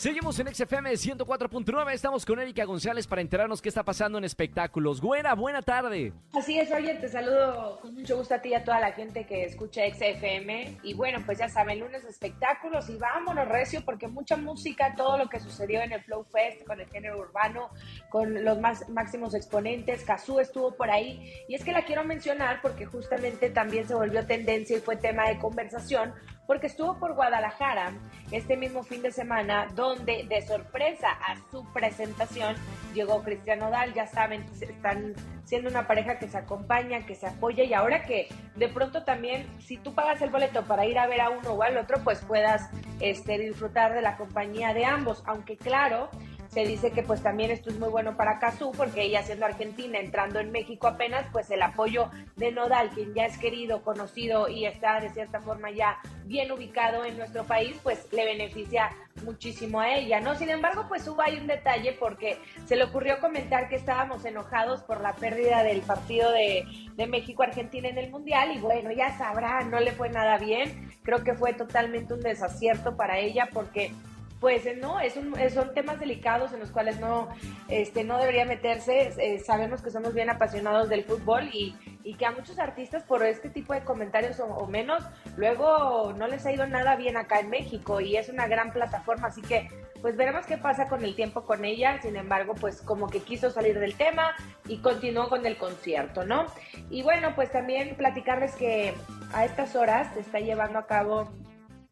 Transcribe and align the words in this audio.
Seguimos 0.00 0.38
en 0.38 0.46
XFM 0.46 0.92
104.9. 0.92 1.92
Estamos 1.92 2.24
con 2.24 2.40
Erika 2.40 2.64
González 2.64 3.06
para 3.06 3.20
enterarnos 3.20 3.60
qué 3.60 3.68
está 3.68 3.82
pasando 3.82 4.16
en 4.16 4.24
espectáculos. 4.24 4.98
Güera, 4.98 5.34
buena 5.34 5.60
tarde. 5.60 6.14
Así 6.32 6.58
es, 6.58 6.70
Roger, 6.70 7.02
te 7.02 7.10
saludo 7.10 7.80
con 7.82 7.94
mucho 7.96 8.16
gusto 8.16 8.34
a 8.34 8.38
ti 8.40 8.48
y 8.48 8.54
a 8.54 8.64
toda 8.64 8.80
la 8.80 8.92
gente 8.92 9.26
que 9.26 9.44
escucha 9.44 9.82
XFM. 9.92 10.78
Y 10.84 10.94
bueno, 10.94 11.18
pues 11.26 11.36
ya 11.36 11.50
saben, 11.50 11.80
lunes 11.80 12.02
espectáculos 12.06 12.88
y 12.88 12.96
vámonos 12.96 13.46
recio 13.46 13.84
porque 13.84 14.08
mucha 14.08 14.38
música, 14.38 14.94
todo 14.96 15.18
lo 15.18 15.28
que 15.28 15.38
sucedió 15.38 15.82
en 15.82 15.92
el 15.92 16.02
Flow 16.02 16.24
Fest 16.24 16.66
con 16.66 16.80
el 16.80 16.88
género 16.88 17.18
urbano, 17.18 17.68
con 18.08 18.42
los 18.42 18.58
más 18.58 18.88
máximos 18.88 19.34
exponentes. 19.34 20.02
Kazú 20.04 20.40
estuvo 20.40 20.74
por 20.76 20.90
ahí. 20.90 21.30
Y 21.46 21.54
es 21.56 21.62
que 21.62 21.72
la 21.72 21.84
quiero 21.84 22.04
mencionar 22.04 22.62
porque 22.62 22.86
justamente 22.86 23.50
también 23.50 23.86
se 23.86 23.94
volvió 23.94 24.26
tendencia 24.26 24.78
y 24.78 24.80
fue 24.80 24.96
tema 24.96 25.28
de 25.28 25.38
conversación 25.38 26.14
porque 26.50 26.66
estuvo 26.66 26.98
por 26.98 27.14
Guadalajara 27.14 27.92
este 28.32 28.56
mismo 28.56 28.82
fin 28.82 29.02
de 29.02 29.12
semana, 29.12 29.68
donde 29.96 30.24
de 30.28 30.42
sorpresa 30.42 31.08
a 31.10 31.36
su 31.50 31.64
presentación 31.72 32.54
llegó 32.94 33.22
Cristiano 33.22 33.70
Dal. 33.70 33.92
Ya 33.92 34.06
saben, 34.06 34.44
están 34.60 35.14
siendo 35.44 35.68
una 35.68 35.86
pareja 35.86 36.18
que 36.18 36.28
se 36.28 36.38
acompaña, 36.38 37.04
que 37.06 37.16
se 37.16 37.26
apoya 37.26 37.64
y 37.64 37.74
ahora 37.74 38.04
que 38.04 38.28
de 38.54 38.68
pronto 38.68 39.02
también, 39.02 39.46
si 39.58 39.78
tú 39.78 39.92
pagas 39.94 40.22
el 40.22 40.30
boleto 40.30 40.64
para 40.64 40.86
ir 40.86 40.98
a 40.98 41.08
ver 41.08 41.20
a 41.20 41.30
uno 41.30 41.54
o 41.54 41.62
al 41.62 41.76
otro, 41.76 41.98
pues 42.04 42.20
puedas 42.24 42.70
este, 43.00 43.38
disfrutar 43.38 43.92
de 43.92 44.02
la 44.02 44.16
compañía 44.16 44.72
de 44.74 44.84
ambos. 44.84 45.24
Aunque 45.26 45.56
claro, 45.56 46.08
se 46.50 46.66
dice 46.66 46.90
que 46.90 47.02
pues 47.02 47.22
también 47.22 47.50
esto 47.50 47.70
es 47.70 47.78
muy 47.78 47.88
bueno 47.88 48.16
para 48.16 48.38
Cazú 48.40 48.72
porque 48.76 49.02
ella 49.02 49.22
siendo 49.22 49.46
argentina, 49.46 49.98
entrando 49.98 50.40
en 50.40 50.50
México 50.50 50.88
apenas, 50.88 51.26
pues 51.32 51.50
el 51.50 51.62
apoyo 51.62 52.10
de 52.36 52.50
Nodal, 52.50 52.90
quien 52.90 53.14
ya 53.14 53.26
es 53.26 53.38
querido, 53.38 53.82
conocido 53.82 54.48
y 54.48 54.66
está 54.66 55.00
de 55.00 55.10
cierta 55.10 55.40
forma 55.40 55.70
ya 55.70 55.98
bien 56.24 56.50
ubicado 56.50 57.04
en 57.04 57.16
nuestro 57.16 57.44
país, 57.44 57.76
pues 57.82 58.12
le 58.12 58.24
beneficia 58.24 58.90
muchísimo 59.24 59.80
a 59.80 59.94
ella, 59.94 60.20
¿no? 60.20 60.34
Sin 60.34 60.50
embargo, 60.50 60.86
pues 60.88 61.06
hubo 61.06 61.22
ahí 61.22 61.38
un 61.38 61.46
detalle 61.46 61.92
porque 61.98 62.38
se 62.64 62.76
le 62.76 62.84
ocurrió 62.84 63.20
comentar 63.20 63.68
que 63.68 63.76
estábamos 63.76 64.24
enojados 64.24 64.82
por 64.82 65.00
la 65.00 65.14
pérdida 65.14 65.62
del 65.62 65.80
partido 65.82 66.32
de, 66.32 66.64
de 66.96 67.06
México-Argentina 67.06 67.88
en 67.88 67.98
el 67.98 68.10
Mundial 68.10 68.52
y 68.56 68.58
bueno, 68.58 68.90
ya 68.90 69.16
sabrá, 69.16 69.62
no 69.62 69.78
le 69.78 69.92
fue 69.92 70.10
nada 70.10 70.38
bien, 70.38 70.90
creo 71.02 71.22
que 71.22 71.34
fue 71.34 71.52
totalmente 71.52 72.14
un 72.14 72.20
desacierto 72.20 72.96
para 72.96 73.18
ella 73.18 73.48
porque 73.52 73.92
pues 74.40 74.64
eh, 74.64 74.74
no, 74.74 74.98
es 74.98 75.16
un, 75.16 75.34
son 75.50 75.74
temas 75.74 76.00
delicados 76.00 76.52
en 76.52 76.60
los 76.60 76.70
cuales 76.70 76.98
no, 76.98 77.28
este, 77.68 78.04
no 78.04 78.18
debería 78.18 78.46
meterse. 78.46 79.12
Eh, 79.18 79.38
sabemos 79.38 79.82
que 79.82 79.90
somos 79.90 80.14
bien 80.14 80.30
apasionados 80.30 80.88
del 80.88 81.04
fútbol 81.04 81.50
y, 81.52 81.76
y, 82.02 82.14
que 82.14 82.24
a 82.24 82.30
muchos 82.30 82.58
artistas 82.58 83.02
por 83.04 83.22
este 83.22 83.50
tipo 83.50 83.74
de 83.74 83.84
comentarios 83.84 84.40
o, 84.40 84.66
menos, 84.66 85.04
luego 85.36 86.14
no 86.16 86.26
les 86.26 86.46
ha 86.46 86.52
ido 86.52 86.66
nada 86.66 86.96
bien 86.96 87.18
acá 87.18 87.40
en 87.40 87.50
México 87.50 88.00
y 88.00 88.16
es 88.16 88.30
una 88.30 88.48
gran 88.48 88.72
plataforma, 88.72 89.28
así 89.28 89.42
que 89.42 89.68
pues 90.00 90.16
veremos 90.16 90.46
qué 90.46 90.56
pasa 90.56 90.88
con 90.88 91.04
el 91.04 91.14
tiempo 91.14 91.44
con 91.44 91.66
ella. 91.66 92.00
Sin 92.00 92.16
embargo, 92.16 92.54
pues 92.54 92.80
como 92.80 93.08
que 93.08 93.20
quiso 93.20 93.50
salir 93.50 93.78
del 93.78 93.94
tema 93.94 94.34
y 94.66 94.78
continuó 94.78 95.28
con 95.28 95.44
el 95.44 95.58
concierto, 95.58 96.24
¿no? 96.24 96.46
Y 96.88 97.02
bueno, 97.02 97.34
pues 97.34 97.52
también 97.52 97.94
platicarles 97.96 98.54
que 98.56 98.94
a 99.34 99.44
estas 99.44 99.76
horas 99.76 100.14
se 100.14 100.20
está 100.20 100.40
llevando 100.40 100.78
a 100.78 100.86
cabo 100.86 101.28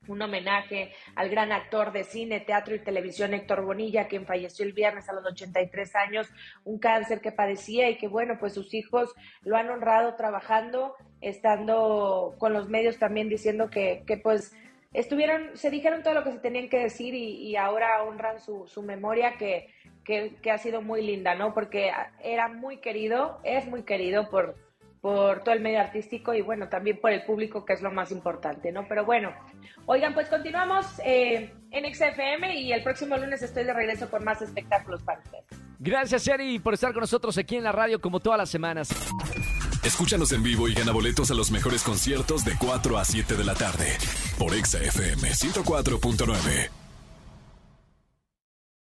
un 0.08 0.22
homenaje 0.22 0.92
al 1.14 1.28
gran 1.28 1.52
actor 1.52 1.92
de 1.92 2.04
cine, 2.04 2.40
teatro 2.40 2.74
y 2.74 2.80
televisión 2.80 3.34
Héctor 3.34 3.64
Bonilla, 3.64 4.08
quien 4.08 4.26
falleció 4.26 4.64
el 4.64 4.72
viernes 4.72 5.08
a 5.08 5.12
los 5.12 5.24
83 5.24 5.94
años, 5.96 6.28
un 6.64 6.78
cáncer 6.78 7.20
que 7.20 7.32
padecía 7.32 7.88
y 7.90 7.96
que 7.96 8.08
bueno, 8.08 8.36
pues 8.38 8.54
sus 8.54 8.74
hijos 8.74 9.14
lo 9.42 9.56
han 9.56 9.70
honrado 9.70 10.14
trabajando, 10.14 10.94
estando 11.20 12.34
con 12.38 12.52
los 12.52 12.68
medios 12.68 12.98
también 12.98 13.28
diciendo 13.28 13.70
que, 13.70 14.04
pues 14.22 14.54
estuvieron, 14.92 15.56
se 15.56 15.70
dijeron 15.70 16.02
todo 16.02 16.14
lo 16.14 16.24
que 16.24 16.32
se 16.32 16.38
tenían 16.38 16.68
que 16.68 16.78
decir 16.78 17.14
y, 17.14 17.56
ahora 17.56 18.02
honran 18.02 18.40
su, 18.40 18.82
memoria 18.82 19.36
que, 19.38 19.68
que 20.04 20.50
ha 20.50 20.58
sido 20.58 20.80
muy 20.82 21.02
linda, 21.02 21.34
¿no? 21.34 21.52
Porque 21.54 21.90
era 22.22 22.48
muy 22.48 22.78
querido, 22.78 23.40
es 23.44 23.66
muy 23.66 23.82
querido 23.82 24.30
por 24.30 24.67
por 25.00 25.40
todo 25.40 25.54
el 25.54 25.60
medio 25.60 25.80
artístico 25.80 26.34
y 26.34 26.42
bueno, 26.42 26.68
también 26.68 27.00
por 27.00 27.12
el 27.12 27.24
público, 27.24 27.64
que 27.64 27.72
es 27.72 27.82
lo 27.82 27.90
más 27.90 28.10
importante, 28.10 28.72
¿no? 28.72 28.86
Pero 28.88 29.04
bueno, 29.04 29.32
oigan, 29.86 30.14
pues 30.14 30.28
continuamos 30.28 30.86
eh, 31.04 31.52
en 31.70 31.94
XFM 31.94 32.58
y 32.60 32.72
el 32.72 32.82
próximo 32.82 33.16
lunes 33.16 33.42
estoy 33.42 33.64
de 33.64 33.72
regreso 33.72 34.10
con 34.10 34.24
más 34.24 34.42
espectáculos 34.42 35.02
para 35.02 35.20
ustedes. 35.20 35.44
Gracias, 35.78 36.26
Eri, 36.26 36.58
por 36.58 36.74
estar 36.74 36.92
con 36.92 37.02
nosotros 37.02 37.38
aquí 37.38 37.56
en 37.56 37.64
la 37.64 37.72
radio 37.72 38.00
como 38.00 38.18
todas 38.18 38.38
las 38.38 38.50
semanas. 38.50 38.88
Escúchanos 39.84 40.32
en 40.32 40.42
vivo 40.42 40.68
y 40.68 40.74
gana 40.74 40.92
boletos 40.92 41.30
a 41.30 41.34
los 41.34 41.50
mejores 41.50 41.82
conciertos 41.84 42.44
de 42.44 42.52
4 42.58 42.98
a 42.98 43.04
7 43.04 43.36
de 43.36 43.44
la 43.44 43.54
tarde 43.54 43.96
por 44.38 44.52
XFM 44.52 45.30
104.9. 45.30 46.77